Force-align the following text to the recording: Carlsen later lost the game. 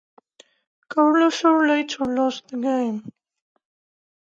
Carlsen 0.89 1.67
later 1.67 2.05
lost 2.05 2.47
the 2.47 2.57
game. 2.57 3.13